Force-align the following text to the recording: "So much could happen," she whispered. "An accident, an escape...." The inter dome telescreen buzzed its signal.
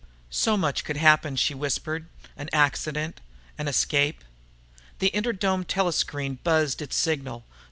"So 0.31 0.57
much 0.57 0.83
could 0.83 0.97
happen," 0.97 1.35
she 1.35 1.53
whispered. 1.53 2.07
"An 2.35 2.49
accident, 2.51 3.21
an 3.59 3.67
escape...." 3.67 4.23
The 4.97 5.13
inter 5.15 5.31
dome 5.31 5.63
telescreen 5.63 6.39
buzzed 6.43 6.81
its 6.81 6.95
signal. 6.95 7.45